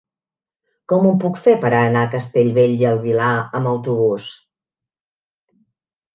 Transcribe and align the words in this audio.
Com 0.93 1.03
ho 1.09 1.11
puc 1.23 1.37
fer 1.47 1.53
per 1.65 1.71
anar 1.79 2.01
a 2.05 2.09
Castellbell 2.15 2.73
i 2.85 2.89
el 2.93 2.99
Vilar 3.05 3.29
amb 3.61 3.71
autobús? 3.75 4.33